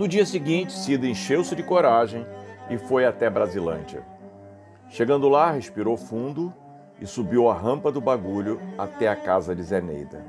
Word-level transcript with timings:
No 0.00 0.08
dia 0.08 0.24
seguinte, 0.24 0.72
Cida 0.72 1.06
encheu-se 1.06 1.54
de 1.54 1.62
coragem 1.62 2.26
e 2.70 2.78
foi 2.78 3.04
até 3.04 3.28
Brasilândia. 3.28 4.02
Chegando 4.88 5.28
lá, 5.28 5.50
respirou 5.50 5.94
fundo 5.94 6.54
e 6.98 7.06
subiu 7.06 7.50
a 7.50 7.52
rampa 7.52 7.92
do 7.92 8.00
bagulho 8.00 8.58
até 8.78 9.08
a 9.08 9.14
casa 9.14 9.54
de 9.54 9.62
Zeneida. 9.62 10.24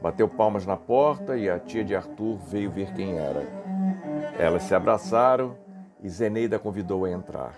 Bateu 0.00 0.26
palmas 0.26 0.64
na 0.64 0.74
porta 0.74 1.36
e 1.36 1.50
a 1.50 1.58
tia 1.58 1.84
de 1.84 1.94
Arthur 1.94 2.38
veio 2.46 2.70
ver 2.70 2.94
quem 2.94 3.18
era. 3.18 3.46
Elas 4.38 4.62
se 4.62 4.74
abraçaram 4.74 5.54
e 6.02 6.08
Zeneida 6.08 6.58
convidou 6.58 7.04
a 7.04 7.10
entrar. 7.10 7.54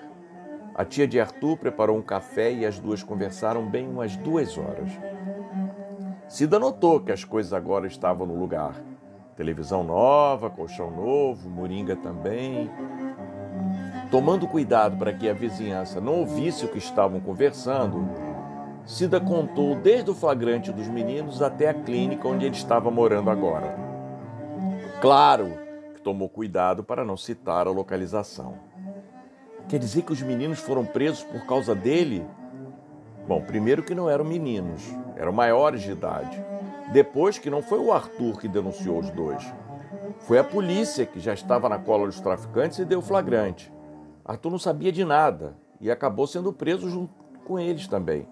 A 0.74 0.84
tia 0.84 1.06
de 1.06 1.20
Arthur 1.20 1.56
preparou 1.58 1.96
um 1.96 2.02
café 2.02 2.50
e 2.50 2.66
as 2.66 2.80
duas 2.80 3.04
conversaram 3.04 3.70
bem 3.70 3.88
umas 3.88 4.16
duas 4.16 4.58
horas. 4.58 4.90
Cida 6.26 6.58
notou 6.58 6.98
que 6.98 7.12
as 7.12 7.22
coisas 7.22 7.52
agora 7.52 7.86
estavam 7.86 8.26
no 8.26 8.36
lugar. 8.36 8.74
Televisão 9.36 9.82
nova, 9.82 10.48
colchão 10.48 10.90
novo, 10.90 11.48
moringa 11.50 11.96
também. 11.96 12.70
Tomando 14.10 14.46
cuidado 14.46 14.96
para 14.96 15.12
que 15.12 15.28
a 15.28 15.32
vizinhança 15.32 16.00
não 16.00 16.20
ouvisse 16.20 16.64
o 16.64 16.68
que 16.68 16.78
estavam 16.78 17.18
conversando, 17.18 18.08
Cida 18.86 19.18
contou 19.18 19.74
desde 19.74 20.10
o 20.10 20.14
flagrante 20.14 20.70
dos 20.70 20.86
meninos 20.88 21.40
até 21.40 21.68
a 21.70 21.74
clínica 21.74 22.28
onde 22.28 22.44
ele 22.44 22.54
estava 22.54 22.90
morando 22.90 23.30
agora. 23.30 23.74
Claro 25.00 25.52
que 25.94 26.02
tomou 26.02 26.28
cuidado 26.28 26.84
para 26.84 27.04
não 27.04 27.16
citar 27.16 27.66
a 27.66 27.70
localização. 27.70 28.54
Quer 29.68 29.78
dizer 29.78 30.02
que 30.02 30.12
os 30.12 30.22
meninos 30.22 30.60
foram 30.60 30.84
presos 30.84 31.24
por 31.24 31.46
causa 31.46 31.74
dele? 31.74 32.24
Bom, 33.26 33.40
primeiro 33.40 33.82
que 33.82 33.94
não 33.94 34.08
eram 34.08 34.24
meninos, 34.24 34.82
eram 35.16 35.32
maiores 35.32 35.80
de 35.80 35.90
idade. 35.90 36.44
Depois 36.92 37.38
que 37.38 37.50
não 37.50 37.62
foi 37.62 37.78
o 37.78 37.92
Arthur 37.92 38.38
que 38.38 38.48
denunciou 38.48 38.98
os 38.98 39.10
dois. 39.10 39.44
Foi 40.20 40.38
a 40.38 40.44
polícia 40.44 41.06
que 41.06 41.20
já 41.20 41.34
estava 41.34 41.68
na 41.68 41.78
cola 41.78 42.06
dos 42.06 42.20
traficantes 42.20 42.78
e 42.78 42.84
deu 42.84 43.02
flagrante. 43.02 43.72
Arthur 44.24 44.50
não 44.50 44.58
sabia 44.58 44.92
de 44.92 45.04
nada 45.04 45.56
e 45.80 45.90
acabou 45.90 46.26
sendo 46.26 46.52
preso 46.52 46.88
junto 46.88 47.12
com 47.44 47.58
eles 47.58 47.86
também. 47.86 48.26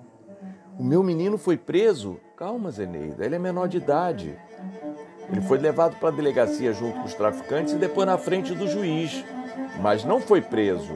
O 0.78 0.82
meu 0.82 1.02
menino 1.02 1.36
foi 1.36 1.56
preso? 1.56 2.18
Calma, 2.36 2.70
Zeneida, 2.70 3.24
ele 3.24 3.36
é 3.36 3.38
menor 3.38 3.68
de 3.68 3.76
idade. 3.76 4.38
Ele 5.30 5.40
foi 5.40 5.58
levado 5.58 5.96
para 5.96 6.08
a 6.08 6.12
delegacia 6.12 6.72
junto 6.72 6.98
com 6.98 7.04
os 7.04 7.14
traficantes 7.14 7.74
e 7.74 7.76
depois 7.76 8.06
na 8.06 8.18
frente 8.18 8.54
do 8.54 8.66
juiz, 8.66 9.24
mas 9.80 10.04
não 10.04 10.20
foi 10.20 10.40
preso. 10.40 10.94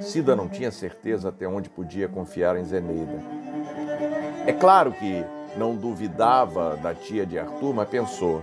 Cida 0.00 0.34
não 0.34 0.48
tinha 0.48 0.70
certeza 0.70 1.28
até 1.28 1.46
onde 1.46 1.68
podia 1.68 2.08
confiar 2.08 2.56
em 2.56 2.64
Zeneida. 2.64 3.20
É 4.46 4.52
claro 4.52 4.92
que 4.92 5.24
não 5.56 5.74
duvidava 5.76 6.76
da 6.76 6.94
tia 6.94 7.26
de 7.26 7.38
Arthur, 7.38 7.74
mas 7.74 7.88
pensou: 7.88 8.42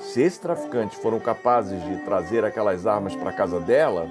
se 0.00 0.22
esses 0.22 0.38
traficantes 0.38 0.98
foram 0.98 1.20
capazes 1.20 1.82
de 1.84 2.04
trazer 2.04 2.44
aquelas 2.44 2.86
armas 2.86 3.14
para 3.14 3.32
casa 3.32 3.60
dela, 3.60 4.06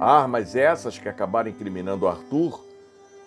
armas 0.00 0.54
essas 0.54 0.98
que 0.98 1.08
acabaram 1.08 1.50
incriminando 1.50 2.08
Arthur, 2.08 2.60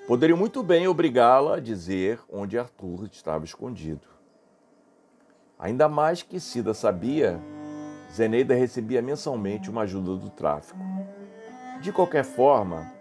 poderiam 0.07 0.37
muito 0.37 0.61
bem 0.61 0.87
obrigá-la 0.87 1.55
a 1.55 1.59
dizer 1.59 2.19
onde 2.31 2.59
Arthur 2.59 3.07
estava 3.11 3.45
escondido. 3.45 4.07
Ainda 5.57 5.87
mais 5.87 6.21
que 6.21 6.39
Cida 6.39 6.73
sabia, 6.73 7.39
Zeneida 8.13 8.53
recebia 8.53 9.01
mensalmente 9.01 9.69
uma 9.69 9.81
ajuda 9.81 10.15
do 10.15 10.29
tráfico. 10.29 10.79
De 11.81 11.91
qualquer 11.91 12.23
forma, 12.23 12.91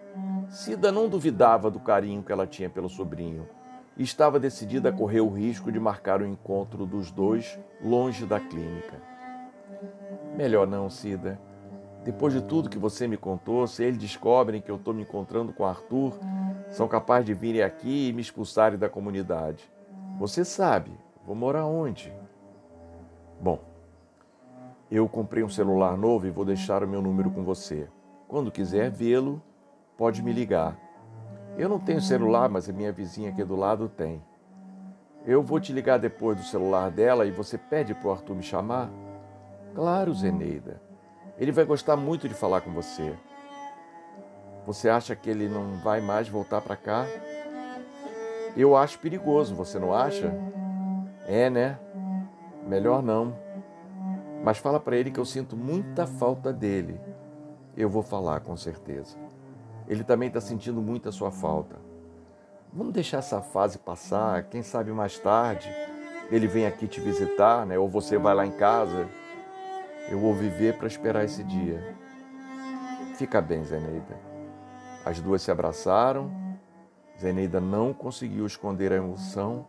Cida 0.48 0.92
não 0.92 1.08
duvidava 1.08 1.70
do 1.70 1.80
carinho 1.80 2.22
que 2.22 2.32
ela 2.32 2.46
tinha 2.46 2.70
pelo 2.70 2.88
sobrinho 2.88 3.48
e 3.96 4.02
estava 4.02 4.40
decidida 4.40 4.88
a 4.88 4.92
correr 4.92 5.20
o 5.20 5.28
risco 5.28 5.70
de 5.70 5.78
marcar 5.78 6.20
o 6.20 6.26
encontro 6.26 6.86
dos 6.86 7.10
dois 7.10 7.58
longe 7.82 8.26
da 8.26 8.40
clínica. 8.40 9.00
Melhor 10.36 10.66
não, 10.66 10.90
Cida. 10.90 11.38
Depois 12.04 12.34
de 12.34 12.42
tudo 12.42 12.68
que 12.68 12.78
você 12.78 13.08
me 13.08 13.16
contou, 13.16 13.66
se 13.66 13.82
eles 13.82 13.98
descobrem 13.98 14.60
que 14.60 14.70
eu 14.70 14.76
estou 14.76 14.92
me 14.92 15.02
encontrando 15.02 15.52
com 15.52 15.64
Arthur, 15.64 16.18
são 16.68 16.86
capazes 16.86 17.26
de 17.26 17.32
virem 17.32 17.62
aqui 17.62 18.08
e 18.08 18.12
me 18.12 18.20
expulsarem 18.20 18.78
da 18.78 18.88
comunidade. 18.88 19.64
Você 20.18 20.44
sabe, 20.44 20.90
vou 21.24 21.34
morar 21.34 21.64
onde? 21.64 22.12
Bom, 23.40 23.58
eu 24.90 25.08
comprei 25.08 25.42
um 25.42 25.48
celular 25.48 25.96
novo 25.96 26.26
e 26.26 26.30
vou 26.30 26.44
deixar 26.44 26.84
o 26.84 26.88
meu 26.88 27.00
número 27.00 27.30
com 27.30 27.42
você. 27.42 27.88
Quando 28.28 28.52
quiser 28.52 28.90
vê-lo, 28.90 29.42
pode 29.96 30.22
me 30.22 30.32
ligar. 30.32 30.83
Eu 31.56 31.68
não 31.68 31.78
tenho 31.78 32.00
celular, 32.00 32.48
mas 32.48 32.68
a 32.68 32.72
minha 32.72 32.92
vizinha 32.92 33.30
aqui 33.30 33.44
do 33.44 33.54
lado 33.54 33.88
tem. 33.88 34.22
Eu 35.24 35.42
vou 35.42 35.60
te 35.60 35.72
ligar 35.72 35.98
depois 35.98 36.36
do 36.36 36.42
celular 36.42 36.90
dela 36.90 37.24
e 37.24 37.30
você 37.30 37.56
pede 37.56 37.94
para 37.94 38.08
o 38.08 38.12
Arthur 38.12 38.34
me 38.34 38.42
chamar? 38.42 38.90
Claro, 39.74 40.12
Zeneida. 40.12 40.82
Ele 41.38 41.52
vai 41.52 41.64
gostar 41.64 41.96
muito 41.96 42.28
de 42.28 42.34
falar 42.34 42.60
com 42.60 42.72
você. 42.72 43.14
Você 44.66 44.88
acha 44.88 45.14
que 45.14 45.30
ele 45.30 45.48
não 45.48 45.76
vai 45.82 46.00
mais 46.00 46.28
voltar 46.28 46.60
para 46.60 46.76
cá? 46.76 47.06
Eu 48.56 48.76
acho 48.76 48.98
perigoso, 48.98 49.54
você 49.54 49.78
não 49.78 49.94
acha? 49.94 50.32
É, 51.26 51.48
né? 51.48 51.78
Melhor 52.66 53.02
não. 53.02 53.34
Mas 54.42 54.58
fala 54.58 54.80
para 54.80 54.96
ele 54.96 55.10
que 55.10 55.20
eu 55.20 55.24
sinto 55.24 55.56
muita 55.56 56.06
falta 56.06 56.52
dele. 56.52 57.00
Eu 57.76 57.88
vou 57.88 58.02
falar 58.02 58.40
com 58.40 58.56
certeza. 58.56 59.16
Ele 59.88 60.04
também 60.04 60.28
está 60.28 60.40
sentindo 60.40 60.80
muito 60.80 61.08
a 61.08 61.12
sua 61.12 61.30
falta. 61.30 61.76
Vamos 62.72 62.92
deixar 62.92 63.18
essa 63.18 63.40
fase 63.40 63.78
passar, 63.78 64.44
quem 64.44 64.62
sabe 64.62 64.90
mais 64.90 65.18
tarde 65.18 65.68
ele 66.30 66.46
vem 66.46 66.66
aqui 66.66 66.86
te 66.86 67.00
visitar, 67.00 67.66
né? 67.66 67.78
Ou 67.78 67.88
você 67.88 68.16
vai 68.16 68.34
lá 68.34 68.46
em 68.46 68.52
casa. 68.52 69.08
Eu 70.10 70.18
vou 70.18 70.34
viver 70.34 70.76
para 70.76 70.86
esperar 70.86 71.24
esse 71.24 71.42
dia. 71.44 71.96
Fica 73.16 73.40
bem, 73.40 73.64
Zeneida. 73.64 74.18
As 75.04 75.20
duas 75.20 75.42
se 75.42 75.50
abraçaram. 75.50 76.32
Zeneida 77.20 77.60
não 77.60 77.92
conseguiu 77.92 78.46
esconder 78.46 78.92
a 78.92 78.96
emoção 78.96 79.66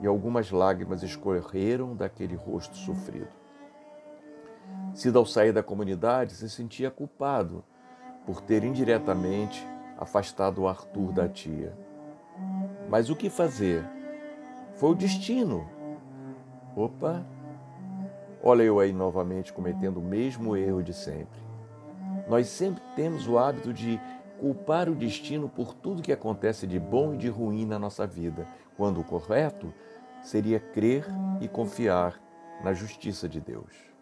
e 0.00 0.06
algumas 0.06 0.50
lágrimas 0.50 1.02
escorreram 1.02 1.94
daquele 1.94 2.34
rosto 2.34 2.76
sofrido. 2.76 3.28
Cida, 4.92 5.18
ao 5.18 5.26
sair 5.26 5.52
da 5.52 5.62
comunidade, 5.62 6.34
se 6.34 6.50
sentia 6.50 6.90
culpado 6.90 7.64
por 8.26 8.40
ter 8.40 8.64
indiretamente 8.64 9.66
afastado 9.98 10.62
o 10.62 10.68
Arthur 10.68 11.12
da 11.12 11.28
tia. 11.28 11.76
Mas 12.88 13.10
o 13.10 13.16
que 13.16 13.30
fazer? 13.30 13.84
Foi 14.74 14.90
o 14.90 14.94
destino. 14.94 15.66
Opa! 16.76 17.24
Olha 18.42 18.62
eu 18.62 18.78
aí 18.78 18.92
novamente 18.92 19.52
cometendo 19.52 19.98
o 19.98 20.02
mesmo 20.02 20.56
erro 20.56 20.82
de 20.82 20.92
sempre. 20.92 21.42
Nós 22.28 22.48
sempre 22.48 22.82
temos 22.94 23.26
o 23.26 23.38
hábito 23.38 23.72
de 23.72 24.00
culpar 24.38 24.88
o 24.88 24.94
destino 24.94 25.48
por 25.48 25.74
tudo 25.74 26.02
que 26.02 26.12
acontece 26.12 26.66
de 26.66 26.78
bom 26.78 27.14
e 27.14 27.16
de 27.16 27.28
ruim 27.28 27.64
na 27.64 27.78
nossa 27.78 28.06
vida, 28.06 28.46
quando 28.76 29.00
o 29.00 29.04
correto 29.04 29.72
seria 30.22 30.58
crer 30.58 31.06
e 31.40 31.48
confiar 31.48 32.20
na 32.62 32.72
justiça 32.72 33.28
de 33.28 33.40
Deus. 33.40 33.93